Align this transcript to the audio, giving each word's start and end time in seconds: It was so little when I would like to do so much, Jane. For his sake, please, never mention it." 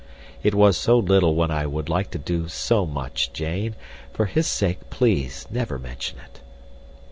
It 0.41 0.55
was 0.55 0.77
so 0.77 0.97
little 0.97 1.35
when 1.35 1.51
I 1.51 1.67
would 1.67 1.87
like 1.87 2.09
to 2.09 2.17
do 2.17 2.47
so 2.47 2.87
much, 2.87 3.31
Jane. 3.33 3.75
For 4.13 4.25
his 4.25 4.47
sake, 4.47 4.89
please, 4.89 5.45
never 5.51 5.77
mention 5.77 6.17
it." 6.17 6.41